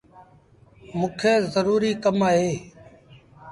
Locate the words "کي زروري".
1.19-1.91